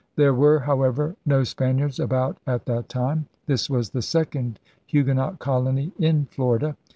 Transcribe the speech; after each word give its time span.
There 0.15 0.33
were, 0.33 0.57
however, 0.61 1.15
no 1.27 1.43
Spaniards 1.43 1.99
about 1.99 2.39
at 2.47 2.65
that 2.65 2.89
time. 2.89 3.27
This 3.45 3.69
was 3.69 3.91
the 3.91 4.01
second 4.01 4.59
Huguenot 4.87 5.37
colony 5.37 5.91
in 5.99 6.25
Florida. 6.25 6.75